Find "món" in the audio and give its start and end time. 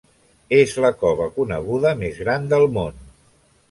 2.81-3.03